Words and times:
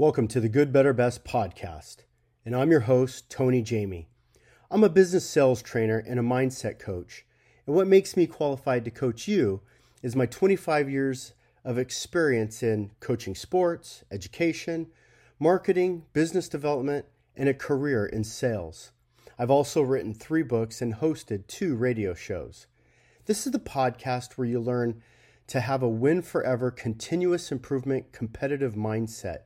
Welcome 0.00 0.28
to 0.28 0.40
the 0.40 0.48
Good, 0.48 0.72
Better, 0.72 0.94
Best 0.94 1.26
podcast, 1.26 2.04
and 2.46 2.56
I'm 2.56 2.70
your 2.70 2.80
host, 2.80 3.28
Tony 3.30 3.60
Jamie. 3.60 4.08
I'm 4.70 4.82
a 4.82 4.88
business 4.88 5.28
sales 5.28 5.60
trainer 5.60 5.98
and 5.98 6.18
a 6.18 6.22
mindset 6.22 6.78
coach, 6.78 7.26
and 7.66 7.76
what 7.76 7.86
makes 7.86 8.16
me 8.16 8.26
qualified 8.26 8.86
to 8.86 8.90
coach 8.90 9.28
you 9.28 9.60
is 10.02 10.16
my 10.16 10.24
25 10.24 10.88
years 10.88 11.34
of 11.66 11.76
experience 11.76 12.62
in 12.62 12.92
coaching 13.00 13.34
sports, 13.34 14.02
education, 14.10 14.86
marketing, 15.38 16.06
business 16.14 16.48
development, 16.48 17.04
and 17.36 17.50
a 17.50 17.52
career 17.52 18.06
in 18.06 18.24
sales. 18.24 18.92
I've 19.38 19.50
also 19.50 19.82
written 19.82 20.14
three 20.14 20.42
books 20.42 20.80
and 20.80 20.94
hosted 20.94 21.46
two 21.46 21.76
radio 21.76 22.14
shows. 22.14 22.68
This 23.26 23.44
is 23.44 23.52
the 23.52 23.58
podcast 23.58 24.38
where 24.38 24.48
you 24.48 24.60
learn 24.60 25.02
to 25.48 25.60
have 25.60 25.82
a 25.82 25.88
win 25.90 26.22
forever, 26.22 26.70
continuous 26.70 27.52
improvement, 27.52 28.12
competitive 28.12 28.72
mindset 28.76 29.40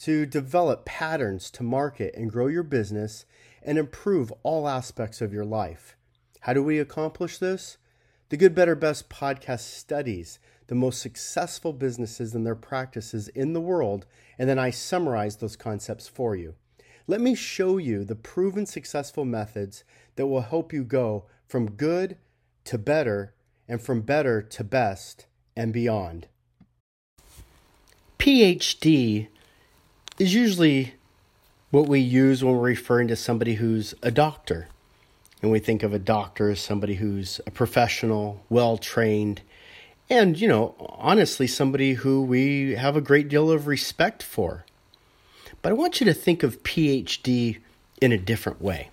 to 0.00 0.26
develop 0.26 0.84
patterns 0.84 1.50
to 1.52 1.62
market 1.62 2.14
and 2.14 2.30
grow 2.30 2.46
your 2.46 2.62
business 2.62 3.24
and 3.62 3.78
improve 3.78 4.32
all 4.42 4.68
aspects 4.68 5.20
of 5.20 5.32
your 5.32 5.44
life. 5.44 5.96
How 6.40 6.52
do 6.52 6.62
we 6.62 6.78
accomplish 6.78 7.38
this? 7.38 7.78
The 8.28 8.36
Good, 8.36 8.54
Better, 8.54 8.74
Best 8.74 9.08
podcast 9.08 9.60
studies 9.60 10.38
the 10.66 10.74
most 10.74 11.00
successful 11.00 11.72
businesses 11.72 12.34
and 12.34 12.44
their 12.44 12.56
practices 12.56 13.28
in 13.28 13.52
the 13.52 13.60
world, 13.60 14.06
and 14.38 14.48
then 14.48 14.58
I 14.58 14.70
summarize 14.70 15.36
those 15.36 15.56
concepts 15.56 16.08
for 16.08 16.34
you. 16.34 16.54
Let 17.06 17.20
me 17.20 17.34
show 17.34 17.78
you 17.78 18.04
the 18.04 18.16
proven 18.16 18.66
successful 18.66 19.24
methods 19.24 19.84
that 20.16 20.26
will 20.26 20.40
help 20.40 20.72
you 20.72 20.82
go 20.82 21.26
from 21.46 21.70
good 21.70 22.16
to 22.64 22.78
better 22.78 23.34
and 23.68 23.80
from 23.80 24.00
better 24.00 24.42
to 24.42 24.64
best 24.64 25.26
and 25.56 25.72
beyond. 25.72 26.26
PhD 28.18 29.28
is 30.18 30.34
usually 30.34 30.94
what 31.70 31.88
we 31.88 32.00
use 32.00 32.42
when 32.42 32.54
we're 32.54 32.62
referring 32.62 33.08
to 33.08 33.16
somebody 33.16 33.54
who's 33.54 33.94
a 34.02 34.10
doctor. 34.10 34.68
And 35.42 35.50
we 35.50 35.58
think 35.58 35.82
of 35.82 35.92
a 35.92 35.98
doctor 35.98 36.50
as 36.50 36.60
somebody 36.60 36.94
who's 36.94 37.40
a 37.46 37.50
professional, 37.50 38.42
well 38.48 38.78
trained, 38.78 39.42
and, 40.08 40.40
you 40.40 40.46
know, 40.46 40.74
honestly, 40.98 41.46
somebody 41.46 41.94
who 41.94 42.22
we 42.22 42.76
have 42.76 42.96
a 42.96 43.00
great 43.00 43.28
deal 43.28 43.50
of 43.50 43.66
respect 43.66 44.22
for. 44.22 44.64
But 45.62 45.70
I 45.70 45.74
want 45.74 46.00
you 46.00 46.06
to 46.06 46.14
think 46.14 46.42
of 46.42 46.62
PhD 46.62 47.58
in 48.00 48.12
a 48.12 48.18
different 48.18 48.62
way. 48.62 48.90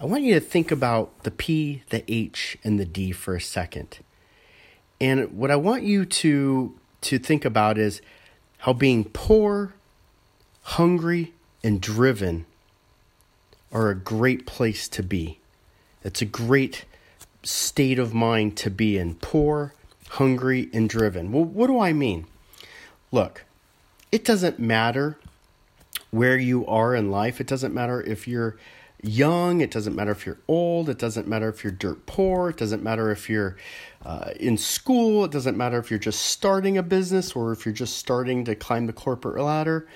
I 0.00 0.06
want 0.06 0.22
you 0.22 0.34
to 0.34 0.40
think 0.40 0.70
about 0.70 1.24
the 1.24 1.30
P, 1.30 1.82
the 1.90 2.02
H, 2.10 2.56
and 2.64 2.80
the 2.80 2.86
D 2.86 3.12
for 3.12 3.34
a 3.34 3.40
second. 3.40 3.98
And 5.00 5.36
what 5.36 5.50
I 5.50 5.56
want 5.56 5.82
you 5.82 6.04
to 6.04 6.74
to 7.00 7.18
think 7.18 7.44
about 7.44 7.78
is 7.78 8.00
how 8.58 8.72
being 8.72 9.04
poor 9.04 9.74
hungry 10.72 11.32
and 11.64 11.80
driven 11.80 12.44
are 13.72 13.88
a 13.88 13.94
great 13.94 14.46
place 14.46 14.86
to 14.86 15.02
be. 15.02 15.38
It's 16.04 16.20
a 16.20 16.26
great 16.26 16.84
state 17.42 17.98
of 17.98 18.12
mind 18.12 18.58
to 18.58 18.70
be 18.70 18.98
in. 18.98 19.14
Poor, 19.14 19.72
hungry, 20.10 20.68
and 20.74 20.88
driven. 20.88 21.32
Well, 21.32 21.44
what 21.44 21.68
do 21.68 21.80
I 21.80 21.94
mean? 21.94 22.26
Look, 23.10 23.44
it 24.12 24.26
doesn't 24.26 24.58
matter 24.58 25.18
where 26.10 26.36
you 26.36 26.66
are 26.66 26.94
in 26.94 27.10
life. 27.10 27.40
It 27.40 27.46
doesn't 27.46 27.72
matter 27.74 28.02
if 28.02 28.28
you're 28.28 28.56
young. 29.02 29.60
It 29.60 29.70
doesn't 29.70 29.94
matter 29.94 30.10
if 30.10 30.26
you're 30.26 30.40
old. 30.48 30.88
It 30.88 30.98
doesn't 30.98 31.28
matter 31.28 31.48
if 31.48 31.62
you're 31.62 31.72
dirt 31.72 32.06
poor. 32.06 32.50
It 32.50 32.56
doesn't 32.56 32.82
matter 32.82 33.10
if 33.10 33.28
you're 33.28 33.56
uh, 34.04 34.30
in 34.38 34.56
school. 34.56 35.24
It 35.24 35.30
doesn't 35.30 35.56
matter 35.56 35.78
if 35.78 35.90
you're 35.90 35.98
just 35.98 36.22
starting 36.22 36.76
a 36.76 36.82
business 36.82 37.32
or 37.32 37.52
if 37.52 37.64
you're 37.64 37.74
just 37.74 37.96
starting 37.96 38.44
to 38.44 38.54
climb 38.54 38.86
the 38.86 38.92
corporate 38.92 39.42
ladder. 39.42 39.86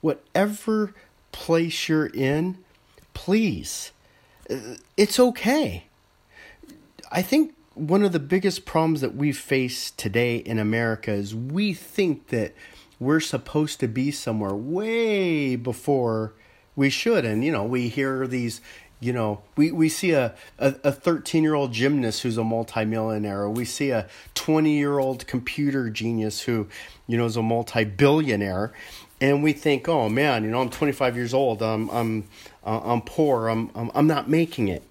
Whatever 0.00 0.94
place 1.32 1.88
you're 1.88 2.06
in, 2.06 2.58
please, 3.14 3.92
uh, 4.50 4.76
it's 4.96 5.20
okay. 5.20 5.84
I 7.10 7.22
think 7.22 7.54
one 7.74 8.02
of 8.02 8.12
the 8.12 8.18
biggest 8.18 8.64
problems 8.64 9.00
that 9.00 9.14
we 9.14 9.32
face 9.32 9.90
today 9.92 10.36
in 10.36 10.58
America 10.58 11.12
is 11.12 11.34
we 11.34 11.72
think 11.72 12.28
that 12.28 12.54
we're 12.98 13.20
supposed 13.20 13.78
to 13.80 13.86
be 13.86 14.10
somewhere 14.10 14.54
way 14.54 15.54
before 15.54 16.34
we 16.78 16.90
should. 16.90 17.24
And, 17.24 17.44
you 17.44 17.50
know, 17.50 17.64
we 17.64 17.88
hear 17.88 18.28
these, 18.28 18.60
you 19.00 19.12
know, 19.12 19.42
we, 19.56 19.72
we 19.72 19.88
see 19.88 20.12
a, 20.12 20.32
a 20.60 20.92
13 20.92 21.42
year 21.42 21.54
old 21.54 21.72
gymnast 21.72 22.22
who's 22.22 22.38
a 22.38 22.44
multimillionaire, 22.44 23.50
we 23.50 23.64
see 23.64 23.90
a 23.90 24.06
20 24.34 24.78
year 24.78 25.00
old 25.00 25.26
computer 25.26 25.90
genius 25.90 26.42
who, 26.42 26.68
you 27.08 27.18
know, 27.18 27.26
is 27.26 27.36
a 27.36 27.42
multi 27.42 27.82
billionaire. 27.82 28.72
And 29.20 29.42
we 29.42 29.52
think, 29.52 29.88
oh 29.88 30.08
man, 30.08 30.44
you 30.44 30.50
know, 30.50 30.60
I'm 30.60 30.70
25 30.70 31.16
years 31.16 31.34
old. 31.34 31.62
I'm, 31.62 31.90
I'm, 31.90 32.28
uh, 32.64 32.80
I'm 32.84 33.02
poor. 33.02 33.48
I'm, 33.48 33.72
I'm, 33.74 33.90
I'm 33.92 34.06
not 34.06 34.30
making 34.30 34.68
it. 34.68 34.84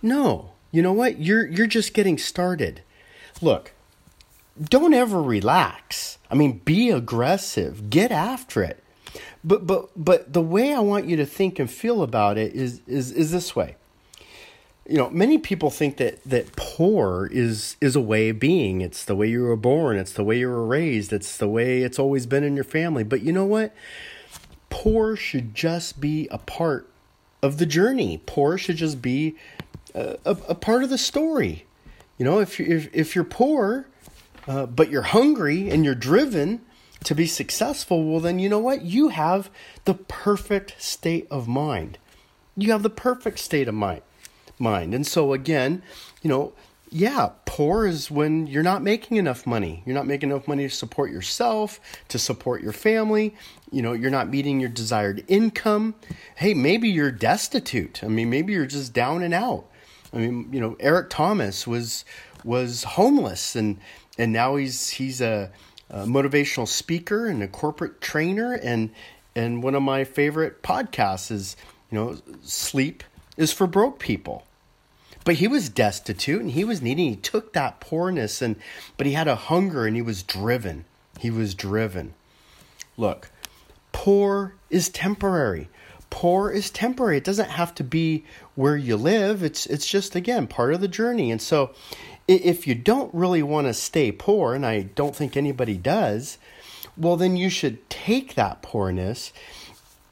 No, 0.00 0.52
you 0.70 0.80
know 0.80 0.94
what? 0.94 1.20
You're, 1.20 1.46
you're 1.46 1.66
just 1.66 1.92
getting 1.92 2.16
started. 2.16 2.80
Look, 3.42 3.72
don't 4.58 4.94
ever 4.94 5.20
relax. 5.22 6.16
I 6.30 6.36
mean, 6.36 6.62
be 6.64 6.88
aggressive. 6.88 7.90
Get 7.90 8.10
after 8.10 8.62
it. 8.62 8.81
But 9.44 9.66
but 9.66 9.90
but 9.96 10.32
the 10.32 10.40
way 10.40 10.72
I 10.72 10.80
want 10.80 11.06
you 11.06 11.16
to 11.16 11.26
think 11.26 11.58
and 11.58 11.70
feel 11.70 12.02
about 12.02 12.38
it 12.38 12.54
is 12.54 12.80
is 12.86 13.12
is 13.12 13.32
this 13.32 13.56
way. 13.56 13.76
You 14.88 14.98
know, 14.98 15.10
many 15.10 15.38
people 15.38 15.70
think 15.70 15.96
that 15.98 16.22
that 16.24 16.56
poor 16.56 17.28
is 17.32 17.76
is 17.80 17.96
a 17.96 18.00
way 18.00 18.30
of 18.30 18.38
being. 18.38 18.80
It's 18.80 19.04
the 19.04 19.14
way 19.14 19.28
you 19.28 19.42
were 19.42 19.56
born. 19.56 19.96
It's 19.96 20.12
the 20.12 20.24
way 20.24 20.38
you 20.38 20.48
were 20.48 20.66
raised. 20.66 21.12
It's 21.12 21.36
the 21.36 21.48
way 21.48 21.82
it's 21.82 21.98
always 21.98 22.26
been 22.26 22.44
in 22.44 22.54
your 22.54 22.64
family. 22.64 23.04
But 23.04 23.22
you 23.22 23.32
know 23.32 23.46
what? 23.46 23.74
Poor 24.70 25.16
should 25.16 25.54
just 25.54 26.00
be 26.00 26.28
a 26.30 26.38
part 26.38 26.88
of 27.42 27.58
the 27.58 27.66
journey. 27.66 28.22
Poor 28.26 28.56
should 28.56 28.76
just 28.76 29.02
be 29.02 29.36
a, 29.94 30.18
a, 30.24 30.36
a 30.48 30.54
part 30.54 30.82
of 30.82 30.90
the 30.90 30.98
story. 30.98 31.66
You 32.18 32.24
know, 32.24 32.40
if 32.40 32.58
you 32.58 32.66
if 32.66 32.88
if 32.94 33.14
you're 33.14 33.24
poor, 33.24 33.86
uh, 34.46 34.66
but 34.66 34.90
you're 34.90 35.02
hungry 35.02 35.70
and 35.70 35.84
you're 35.84 35.94
driven, 35.94 36.60
to 37.04 37.14
be 37.14 37.26
successful, 37.26 38.04
well, 38.04 38.20
then 38.20 38.38
you 38.38 38.48
know 38.48 38.58
what? 38.58 38.82
You 38.82 39.08
have 39.08 39.50
the 39.84 39.94
perfect 39.94 40.80
state 40.82 41.26
of 41.30 41.48
mind. 41.48 41.98
You 42.56 42.72
have 42.72 42.82
the 42.82 42.90
perfect 42.90 43.38
state 43.38 43.68
of 43.68 43.74
mind. 43.74 44.02
Mind. 44.58 44.94
And 44.94 45.06
so, 45.06 45.32
again, 45.32 45.82
you 46.22 46.28
know, 46.28 46.52
yeah, 46.94 47.30
poor 47.46 47.86
is 47.86 48.10
when 48.10 48.46
you're 48.46 48.62
not 48.62 48.82
making 48.82 49.16
enough 49.16 49.46
money. 49.46 49.82
You're 49.86 49.94
not 49.94 50.06
making 50.06 50.30
enough 50.30 50.46
money 50.46 50.68
to 50.68 50.74
support 50.74 51.10
yourself, 51.10 51.80
to 52.08 52.18
support 52.18 52.62
your 52.62 52.72
family. 52.72 53.34
You 53.70 53.80
know, 53.80 53.94
you're 53.94 54.10
not 54.10 54.28
meeting 54.28 54.60
your 54.60 54.68
desired 54.68 55.24
income. 55.26 55.94
Hey, 56.36 56.52
maybe 56.52 56.90
you're 56.90 57.10
destitute. 57.10 58.04
I 58.04 58.08
mean, 58.08 58.28
maybe 58.28 58.52
you're 58.52 58.66
just 58.66 58.92
down 58.92 59.22
and 59.22 59.32
out. 59.32 59.64
I 60.12 60.18
mean, 60.18 60.52
you 60.52 60.60
know, 60.60 60.76
Eric 60.78 61.08
Thomas 61.08 61.66
was 61.66 62.04
was 62.44 62.84
homeless 62.84 63.56
and 63.56 63.78
and 64.18 64.32
now 64.32 64.56
he's 64.56 64.90
he's 64.90 65.20
a 65.20 65.50
motivational 65.98 66.66
speaker 66.66 67.26
and 67.26 67.42
a 67.42 67.48
corporate 67.48 68.00
trainer 68.00 68.54
and 68.54 68.90
and 69.34 69.62
one 69.62 69.74
of 69.74 69.82
my 69.82 70.04
favorite 70.04 70.62
podcasts 70.62 71.30
is 71.30 71.56
you 71.90 71.98
know 71.98 72.18
sleep 72.42 73.04
is 73.36 73.52
for 73.52 73.66
broke 73.66 73.98
people. 73.98 74.46
But 75.24 75.36
he 75.36 75.46
was 75.46 75.68
destitute 75.68 76.40
and 76.40 76.50
he 76.50 76.64
was 76.64 76.82
needy 76.82 77.10
he 77.10 77.16
took 77.16 77.52
that 77.52 77.80
poorness 77.80 78.42
and 78.42 78.56
but 78.96 79.06
he 79.06 79.12
had 79.12 79.28
a 79.28 79.36
hunger 79.36 79.86
and 79.86 79.94
he 79.94 80.02
was 80.02 80.22
driven. 80.22 80.84
He 81.20 81.30
was 81.30 81.54
driven. 81.54 82.14
Look 82.96 83.30
poor 83.92 84.54
is 84.68 84.88
temporary. 84.88 85.68
Poor 86.10 86.50
is 86.50 86.70
temporary. 86.70 87.18
It 87.18 87.24
doesn't 87.24 87.50
have 87.50 87.74
to 87.76 87.84
be 87.84 88.24
where 88.54 88.76
you 88.76 88.96
live. 88.96 89.42
It's 89.42 89.64
it's 89.66 89.86
just 89.86 90.16
again 90.16 90.46
part 90.46 90.74
of 90.74 90.80
the 90.80 90.88
journey. 90.88 91.30
And 91.30 91.40
so 91.40 91.70
if 92.28 92.66
you 92.66 92.74
don't 92.74 93.12
really 93.14 93.42
want 93.42 93.66
to 93.66 93.74
stay 93.74 94.12
poor, 94.12 94.54
and 94.54 94.64
I 94.64 94.82
don't 94.82 95.14
think 95.14 95.36
anybody 95.36 95.76
does, 95.76 96.38
well, 96.96 97.16
then 97.16 97.36
you 97.36 97.48
should 97.50 97.88
take 97.88 98.34
that 98.34 98.62
poorness. 98.62 99.32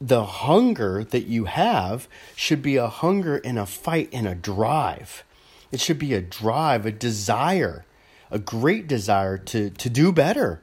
The 0.01 0.25
hunger 0.25 1.05
that 1.05 1.27
you 1.27 1.45
have 1.45 2.09
should 2.35 2.63
be 2.63 2.77
a 2.77 2.89
hunger 2.89 3.37
and 3.37 3.59
a 3.59 3.67
fight 3.67 4.09
and 4.13 4.27
a 4.27 4.35
drive. 4.35 5.25
It 5.73 5.81
should 5.81 5.99
be 5.99 6.15
a 6.15 6.23
drive, 6.23 6.87
a 6.87 6.93
desire, 6.93 7.85
a 8.31 8.39
great 8.39 8.89
desire 8.89 9.37
to, 9.39 9.71
to 9.71 9.91
do 9.91 10.11
better, 10.11 10.63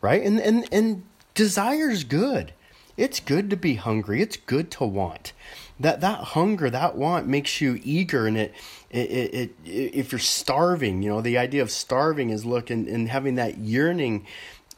right? 0.00 0.22
And, 0.22 0.40
and, 0.40 0.66
and 0.72 1.04
desire 1.34 1.90
is 1.90 2.04
good. 2.04 2.52
It's 2.96 3.20
good 3.20 3.50
to 3.50 3.56
be 3.56 3.74
hungry. 3.74 4.22
It's 4.22 4.36
good 4.36 4.70
to 4.72 4.84
want. 4.84 5.32
That 5.80 6.00
that 6.00 6.18
hunger, 6.18 6.70
that 6.70 6.96
want 6.96 7.26
makes 7.26 7.60
you 7.60 7.80
eager, 7.82 8.26
and 8.26 8.36
it, 8.36 8.54
it, 8.90 9.10
it, 9.10 9.34
it 9.34 9.50
if 9.64 10.12
you're 10.12 10.20
starving, 10.20 11.02
you 11.02 11.10
know, 11.10 11.20
the 11.20 11.36
idea 11.36 11.62
of 11.62 11.70
starving 11.70 12.30
is 12.30 12.44
look 12.44 12.70
and, 12.70 12.86
and 12.86 13.08
having 13.08 13.34
that 13.34 13.58
yearning 13.58 14.26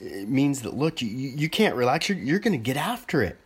eh, 0.00 0.24
means 0.24 0.62
that 0.62 0.74
look, 0.74 1.02
you 1.02 1.08
you 1.08 1.50
can't 1.50 1.74
relax. 1.74 2.08
You're 2.08 2.18
you're 2.18 2.38
going 2.38 2.58
to 2.58 2.64
get 2.64 2.78
after 2.78 3.22
it. 3.22 3.36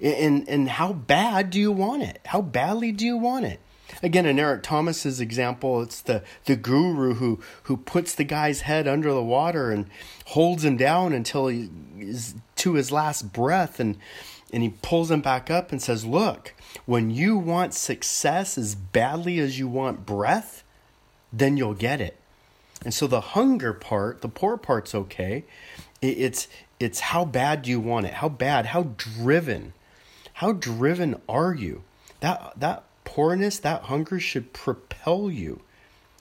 And 0.00 0.48
and 0.48 0.68
how 0.68 0.92
bad 0.92 1.50
do 1.50 1.60
you 1.60 1.70
want 1.70 2.02
it? 2.02 2.20
How 2.26 2.42
badly 2.42 2.90
do 2.90 3.06
you 3.06 3.16
want 3.16 3.44
it? 3.44 3.60
Again, 4.02 4.26
in 4.26 4.38
Eric 4.38 4.62
Thomas's 4.62 5.20
example, 5.20 5.82
it's 5.82 6.02
the, 6.02 6.22
the 6.44 6.56
guru 6.56 7.14
who, 7.14 7.40
who 7.64 7.76
puts 7.76 8.14
the 8.14 8.24
guy's 8.24 8.62
head 8.62 8.86
under 8.86 9.12
the 9.12 9.22
water 9.22 9.70
and 9.70 9.86
holds 10.26 10.64
him 10.64 10.76
down 10.76 11.12
until 11.12 11.48
he 11.48 11.70
is 11.98 12.34
to 12.56 12.74
his 12.74 12.92
last 12.92 13.32
breath 13.32 13.80
and 13.80 13.96
and 14.52 14.62
he 14.62 14.70
pulls 14.80 15.10
him 15.10 15.20
back 15.20 15.50
up 15.50 15.72
and 15.72 15.82
says, 15.82 16.04
"Look, 16.04 16.54
when 16.84 17.10
you 17.10 17.36
want 17.36 17.74
success 17.74 18.56
as 18.56 18.74
badly 18.74 19.40
as 19.40 19.58
you 19.58 19.66
want 19.66 20.06
breath, 20.06 20.62
then 21.32 21.56
you'll 21.56 21.74
get 21.74 22.00
it." 22.00 22.16
And 22.84 22.94
so 22.94 23.06
the 23.06 23.20
hunger 23.20 23.72
part, 23.72 24.22
the 24.22 24.28
poor 24.28 24.56
part's 24.56 24.94
okay. 24.94 25.44
It's 26.00 26.46
it's 26.78 27.00
how 27.00 27.24
bad 27.24 27.62
do 27.62 27.70
you 27.70 27.80
want 27.80 28.06
it? 28.06 28.14
How 28.14 28.28
bad? 28.28 28.66
How 28.66 28.94
driven? 28.96 29.72
How 30.34 30.52
driven 30.52 31.20
are 31.28 31.54
you? 31.54 31.82
That 32.20 32.52
that 32.56 32.84
poorness, 33.16 33.58
that 33.58 33.84
hunger 33.84 34.20
should 34.20 34.52
propel 34.52 35.30
you. 35.30 35.62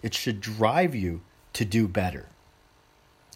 It 0.02 0.14
should 0.14 0.40
drive 0.40 0.96
you 0.96 1.20
to 1.52 1.66
do 1.66 1.90
better. 1.90 2.28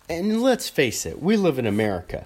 And 0.08 0.42
let's 0.42 0.70
face 0.70 1.06
it, 1.06 1.22
we 1.22 1.36
live 1.36 1.60
in 1.60 1.66
America. 1.66 2.26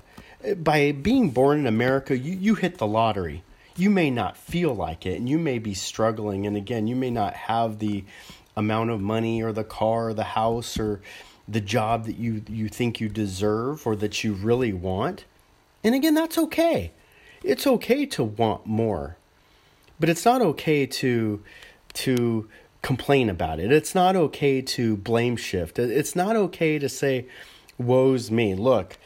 By 0.57 0.91
being 0.91 1.31
born 1.31 1.57
in 1.57 1.65
America, 1.65 2.15
you, 2.15 2.35
you 2.35 2.53
hit 2.53 2.77
the 2.77 2.85
lottery. 2.85 3.41
You 3.75 3.89
may 3.89 4.11
not 4.11 4.37
feel 4.37 4.75
like 4.75 5.07
it, 5.07 5.17
and 5.17 5.27
you 5.27 5.39
may 5.39 5.57
be 5.57 5.73
struggling. 5.73 6.45
And 6.45 6.55
again, 6.55 6.85
you 6.85 6.95
may 6.95 7.09
not 7.09 7.33
have 7.33 7.79
the 7.79 8.03
amount 8.55 8.91
of 8.91 9.01
money 9.01 9.41
or 9.41 9.51
the 9.51 9.63
car 9.63 10.09
or 10.09 10.13
the 10.13 10.35
house 10.35 10.79
or 10.79 11.01
the 11.47 11.61
job 11.61 12.05
that 12.05 12.17
you, 12.17 12.43
you 12.47 12.69
think 12.69 13.01
you 13.01 13.09
deserve 13.09 13.87
or 13.87 13.95
that 13.95 14.23
you 14.23 14.33
really 14.33 14.71
want. 14.71 15.25
And 15.83 15.95
again, 15.95 16.13
that's 16.13 16.37
okay. 16.37 16.91
It's 17.43 17.65
okay 17.65 18.05
to 18.05 18.23
want 18.23 18.67
more. 18.67 19.17
But 20.03 20.09
it's 20.09 20.25
not 20.25 20.41
okay 20.41 20.85
to 20.85 21.41
to 21.93 22.49
complain 22.81 23.29
about 23.29 23.61
it. 23.61 23.71
It's 23.71 23.95
not 23.95 24.17
okay 24.17 24.61
to 24.61 24.97
blame 24.97 25.37
shift. 25.37 25.79
It's 25.79 26.13
not 26.13 26.35
okay 26.35 26.77
to 26.77 26.89
say, 26.89 27.27
"Woe's 27.77 28.29
me." 28.29 28.53
Look, 28.53 28.97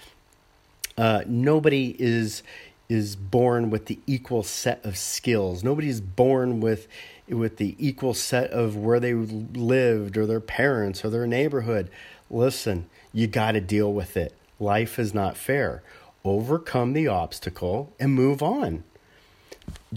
uh, 0.97 1.21
nobody 1.27 1.95
is 1.99 2.41
is 2.89 3.15
born 3.15 3.69
with 3.69 3.85
the 3.85 3.99
equal 4.07 4.41
set 4.41 4.83
of 4.83 4.97
skills. 4.97 5.63
Nobody's 5.63 6.01
born 6.01 6.61
with 6.61 6.87
with 7.29 7.57
the 7.57 7.75
equal 7.77 8.15
set 8.15 8.49
of 8.49 8.75
where 8.75 8.99
they 8.99 9.13
lived 9.13 10.17
or 10.17 10.25
their 10.25 10.39
parents 10.39 11.05
or 11.05 11.11
their 11.11 11.27
neighborhood. 11.27 11.91
Listen, 12.27 12.89
you 13.13 13.27
got 13.27 13.51
to 13.51 13.61
deal 13.61 13.93
with 13.93 14.17
it. 14.17 14.33
Life 14.59 14.97
is 14.97 15.13
not 15.13 15.37
fair. 15.37 15.83
Overcome 16.25 16.93
the 16.93 17.07
obstacle 17.07 17.93
and 17.99 18.15
move 18.15 18.41
on. 18.41 18.83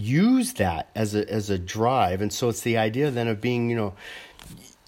Use 0.01 0.53
that 0.53 0.89
as 0.95 1.13
a 1.15 1.29
as 1.31 1.49
a 1.49 1.57
drive, 1.57 2.21
and 2.21 2.33
so 2.33 2.49
it's 2.49 2.61
the 2.61 2.77
idea 2.77 3.11
then 3.11 3.27
of 3.27 3.39
being, 3.39 3.69
you 3.69 3.75
know, 3.75 3.93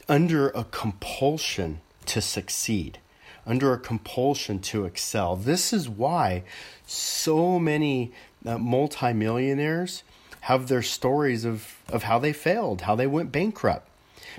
under 0.10 0.50
a 0.50 0.64
compulsion 0.64 1.82
to 2.06 2.22
succeed 2.22 3.00
under 3.46 3.74
a 3.74 3.80
compulsion 3.80 4.60
to 4.60 4.86
excel. 4.86 5.36
This 5.36 5.74
is 5.74 5.90
why 5.90 6.44
so 6.86 7.60
many 7.60 8.12
uh, 8.46 8.58
multimillionaires 8.58 10.04
have 10.42 10.68
their 10.68 10.82
stories 10.82 11.46
of, 11.46 11.78
of 11.90 12.04
how 12.04 12.20
they 12.20 12.34
failed, 12.34 12.82
how 12.82 12.96
they 12.96 13.08
went 13.08 13.32
bankrupt. 13.32 13.90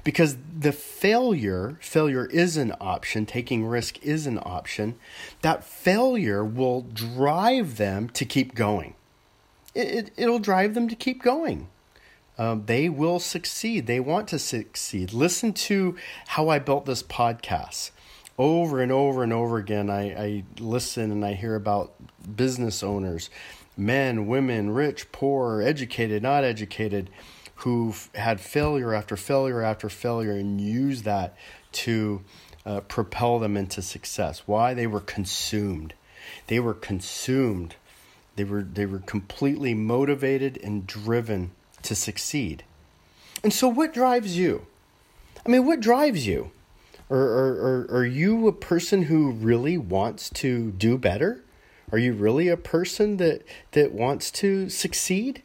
Because 0.03 0.37
the 0.59 0.73
failure, 0.73 1.77
failure 1.81 2.27
is 2.27 2.57
an 2.57 2.75
option, 2.81 3.27
taking 3.27 3.65
risk 3.65 4.03
is 4.03 4.27
an 4.27 4.39
option. 4.43 4.97
That 5.43 5.65
failure 5.65 6.45
will 6.45 6.83
drive 6.83 7.77
them 7.77 8.09
to 8.11 8.25
keep 8.25 8.55
going. 8.55 8.95
It, 9.75 10.13
it, 10.17 10.29
will 10.29 10.39
drive 10.39 10.75
them 10.75 10.89
to 10.89 10.95
keep 10.95 11.23
going. 11.23 11.69
Um, 12.39 12.67
they 12.67 12.89
will 12.89 13.19
succeed. 13.19 13.87
They 13.87 14.01
want 14.01 14.29
to 14.29 14.39
succeed. 14.39 15.13
Listen 15.13 15.53
to 15.53 15.97
how 16.29 16.49
I 16.49 16.59
built 16.59 16.87
this 16.87 17.03
podcast 17.03 17.91
over 18.39 18.81
and 18.81 18.91
over 18.91 19.23
and 19.23 19.33
over 19.33 19.59
again, 19.59 19.91
I, 19.91 20.03
I 20.13 20.45
listen 20.59 21.11
and 21.13 21.25
I 21.25 21.35
hear 21.35 21.55
about 21.55 21.95
business 22.37 22.83
owners, 22.83 23.31
men, 23.77 24.27
women, 24.27 24.71
rich, 24.71 25.11
poor, 25.13 25.63
educated, 25.63 26.23
not 26.23 26.45
educated, 26.45 27.11
who've 27.57 28.11
had 28.15 28.41
failure 28.41 28.93
after 28.93 29.17
failure 29.17 29.63
after 29.63 29.89
failure 29.89 30.33
and 30.33 30.61
use 30.61 31.03
that 31.03 31.37
to 31.71 32.23
uh, 32.67 32.81
propel 32.81 33.39
them 33.39 33.57
into 33.57 33.83
success. 33.83 34.43
Why? 34.47 34.75
They 34.75 34.87
were 34.87 35.01
consumed. 35.01 35.95
They 36.49 36.59
were 36.59 36.75
consumed. 36.75 37.77
They 38.37 38.45
were 38.45 38.63
they 38.63 38.87
were 38.87 38.99
completely 39.01 39.75
motivated 39.75 40.59
and 40.63 40.87
driven 40.87 41.53
to 41.83 41.95
succeed. 41.95 42.65
And 43.43 43.53
so, 43.53 43.69
what 43.69 43.93
drives 43.93 44.37
you? 44.37 44.67
I 45.47 45.51
mean, 45.51 45.67
what 45.67 45.81
drives 45.81 46.27
you? 46.27 46.51
Or, 47.11 47.19
or 47.19 47.87
are 47.91 48.07
you 48.07 48.49
a 48.49 48.53
person 48.53 49.03
who 49.05 49.31
really 49.31 49.77
wants 49.77 50.31
to 50.31 50.71
do 50.73 50.97
better? 50.97 51.45
Are 51.93 51.99
you 51.99 52.15
really 52.15 52.49
a 52.49 52.57
person 52.57 53.19
that, 53.19 53.43
that 53.73 53.93
wants 53.93 54.31
to 54.33 54.71
succeed? 54.71 55.43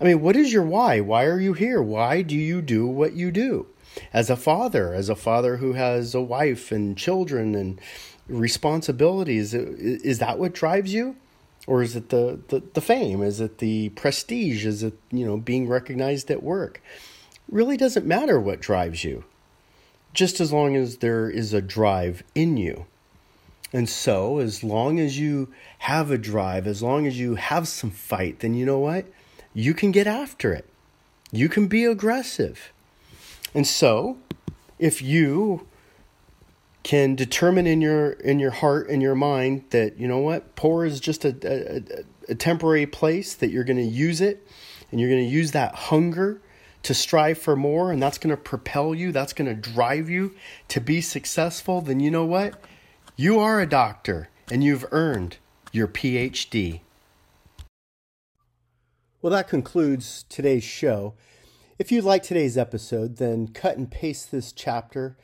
I 0.00 0.04
mean, 0.04 0.20
what 0.20 0.36
is 0.36 0.52
your 0.52 0.62
why? 0.62 1.00
Why 1.00 1.24
are 1.24 1.40
you 1.40 1.54
here? 1.54 1.82
Why 1.82 2.22
do 2.22 2.36
you 2.36 2.60
do 2.60 2.86
what 2.86 3.14
you 3.14 3.30
do? 3.30 3.66
As 4.12 4.30
a 4.30 4.36
father, 4.36 4.94
as 4.94 5.08
a 5.08 5.16
father 5.16 5.56
who 5.56 5.72
has 5.72 6.14
a 6.14 6.20
wife 6.20 6.70
and 6.70 6.96
children 6.96 7.54
and 7.54 7.80
responsibilities, 8.28 9.54
is 9.54 10.18
that 10.18 10.38
what 10.38 10.52
drives 10.52 10.92
you? 10.92 11.16
Or 11.68 11.82
is 11.82 11.94
it 11.94 12.08
the, 12.08 12.40
the, 12.48 12.62
the 12.72 12.80
fame? 12.80 13.22
Is 13.22 13.40
it 13.40 13.58
the 13.58 13.90
prestige? 13.90 14.66
Is 14.66 14.82
it, 14.82 14.98
you 15.12 15.24
know, 15.24 15.36
being 15.36 15.68
recognized 15.68 16.30
at 16.30 16.42
work? 16.42 16.80
really 17.50 17.76
doesn't 17.76 18.06
matter 18.06 18.38
what 18.38 18.60
drives 18.60 19.04
you 19.04 19.24
just 20.12 20.40
as 20.40 20.52
long 20.52 20.74
as 20.76 20.98
there 20.98 21.30
is 21.30 21.52
a 21.52 21.60
drive 21.60 22.22
in 22.34 22.56
you. 22.56 22.86
And 23.72 23.88
so, 23.88 24.38
as 24.38 24.64
long 24.64 24.98
as 24.98 25.18
you 25.18 25.52
have 25.80 26.10
a 26.10 26.18
drive, 26.18 26.66
as 26.66 26.82
long 26.82 27.06
as 27.06 27.18
you 27.18 27.34
have 27.34 27.68
some 27.68 27.90
fight, 27.90 28.40
then 28.40 28.54
you 28.54 28.64
know 28.64 28.78
what? 28.78 29.04
You 29.52 29.74
can 29.74 29.92
get 29.92 30.06
after 30.06 30.54
it. 30.54 30.66
You 31.30 31.50
can 31.50 31.68
be 31.68 31.84
aggressive. 31.84 32.72
And 33.54 33.66
so, 33.66 34.16
if 34.78 35.02
you 35.02 35.67
can 36.88 37.14
determine 37.14 37.66
in 37.66 37.82
your 37.82 38.12
in 38.12 38.38
your 38.38 38.50
heart 38.50 38.88
and 38.88 39.02
your 39.02 39.14
mind 39.14 39.62
that 39.68 39.98
you 39.98 40.08
know 40.08 40.20
what 40.20 40.56
poor 40.56 40.86
is 40.86 40.98
just 40.98 41.22
a, 41.22 41.36
a, 41.44 41.82
a 42.30 42.34
temporary 42.34 42.86
place 42.86 43.34
that 43.34 43.50
you're 43.50 43.62
going 43.62 43.76
to 43.76 43.82
use 43.82 44.22
it 44.22 44.48
and 44.90 44.98
you're 44.98 45.10
going 45.10 45.22
to 45.22 45.30
use 45.30 45.50
that 45.50 45.74
hunger 45.74 46.40
to 46.82 46.94
strive 46.94 47.36
for 47.36 47.54
more 47.54 47.92
and 47.92 48.02
that's 48.02 48.16
going 48.16 48.34
to 48.34 48.42
propel 48.42 48.94
you, 48.94 49.12
that's 49.12 49.34
going 49.34 49.54
to 49.54 49.70
drive 49.70 50.08
you 50.08 50.34
to 50.68 50.80
be 50.80 51.02
successful, 51.02 51.82
then 51.82 52.00
you 52.00 52.10
know 52.10 52.24
what? 52.24 52.58
You 53.16 53.38
are 53.38 53.60
a 53.60 53.68
doctor 53.68 54.30
and 54.50 54.64
you've 54.64 54.86
earned 54.90 55.36
your 55.72 55.88
PhD. 55.88 56.80
Well, 59.20 59.30
that 59.30 59.46
concludes 59.46 60.24
today's 60.30 60.64
show. 60.64 61.12
If 61.78 61.92
you 61.92 62.00
like 62.00 62.22
today's 62.22 62.56
episode, 62.56 63.18
then 63.18 63.48
cut 63.48 63.76
and 63.76 63.90
paste 63.90 64.30
this 64.30 64.52
chapter 64.52 65.18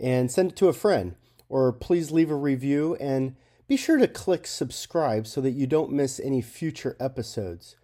and 0.00 0.30
send 0.30 0.52
it 0.52 0.56
to 0.56 0.68
a 0.68 0.72
friend, 0.72 1.14
or 1.48 1.72
please 1.72 2.10
leave 2.10 2.30
a 2.30 2.36
review 2.36 2.96
and 2.96 3.36
be 3.68 3.76
sure 3.76 3.98
to 3.98 4.08
click 4.08 4.46
subscribe 4.46 5.26
so 5.26 5.40
that 5.40 5.52
you 5.52 5.66
don't 5.66 5.92
miss 5.92 6.18
any 6.18 6.42
future 6.42 6.96
episodes. 6.98 7.76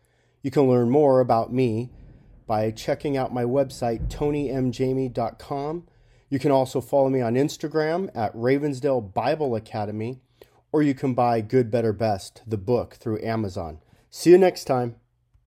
You 0.42 0.50
can 0.50 0.68
learn 0.68 0.90
more 0.90 1.20
about 1.20 1.52
me 1.52 1.90
by 2.46 2.70
checking 2.70 3.16
out 3.16 3.34
my 3.34 3.44
website, 3.44 4.08
tonymjamie.com. 4.08 5.86
You 6.28 6.38
can 6.38 6.50
also 6.50 6.80
follow 6.80 7.08
me 7.08 7.20
on 7.20 7.34
Instagram 7.34 8.10
at 8.14 8.34
Ravensdale 8.34 9.12
Bible 9.14 9.54
Academy, 9.54 10.20
or 10.72 10.82
you 10.82 10.94
can 10.94 11.14
buy 11.14 11.40
Good, 11.40 11.70
Better, 11.70 11.92
Best, 11.92 12.42
the 12.46 12.58
book, 12.58 12.94
through 12.94 13.22
Amazon. 13.22 13.78
See 14.10 14.30
you 14.30 14.38
next 14.38 14.64
time. 14.64 14.96